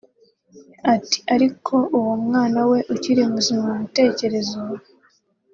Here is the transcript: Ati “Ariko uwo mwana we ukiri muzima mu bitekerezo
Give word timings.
Ati 0.93 1.17
“Ariko 1.35 1.75
uwo 1.97 2.13
mwana 2.25 2.59
we 2.69 2.79
ukiri 2.93 3.21
muzima 3.33 3.61
mu 3.69 3.75
bitekerezo 3.81 4.59